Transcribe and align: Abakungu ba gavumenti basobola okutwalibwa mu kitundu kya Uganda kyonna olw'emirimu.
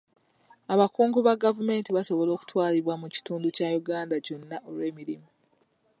Abakungu 0.73 1.19
ba 1.25 1.33
gavumenti 1.43 1.89
basobola 1.97 2.31
okutwalibwa 2.33 2.93
mu 3.01 3.07
kitundu 3.15 3.47
kya 3.55 3.69
Uganda 3.81 4.15
kyonna 4.25 4.57
olw'emirimu. 4.67 5.29